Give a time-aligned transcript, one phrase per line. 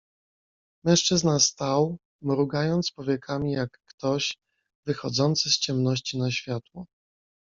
[0.85, 4.37] "Mężczyzna stał, mrugając powiekami jak ktoś,
[4.85, 6.85] wychodzący z ciemności na światło."